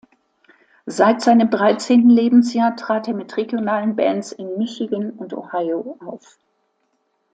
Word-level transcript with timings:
Seit 0.87 1.21
seinem 1.21 1.51
dreizehnten 1.51 2.09
Lebensjahr 2.09 2.75
trat 2.75 3.07
er 3.07 3.13
mit 3.13 3.37
regionalen 3.37 3.95
Bands 3.95 4.31
in 4.31 4.57
Michigan 4.57 5.11
und 5.11 5.31
Ohio 5.35 5.95
auf. 6.03 6.39